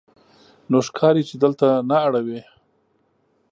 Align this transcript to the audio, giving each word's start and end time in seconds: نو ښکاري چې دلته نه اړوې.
نو 0.69 0.77
ښکاري 0.87 1.23
چې 1.29 1.35
دلته 1.43 1.67
نه 1.89 1.97
اړوې. 2.07 2.41